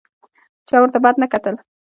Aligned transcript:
چا 0.67 0.75
ورته 0.81 0.97
بد 1.05 1.15
نه 1.21 1.27
کتل. 1.33 1.55